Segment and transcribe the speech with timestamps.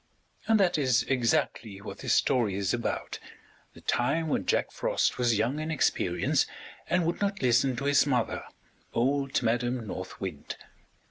[0.47, 3.19] And that is exactly what this story is about,
[3.75, 6.47] the time when Jack Frost was young in experience
[6.89, 8.43] and would not listen to his mother,
[8.95, 10.55] old Madam North Wind.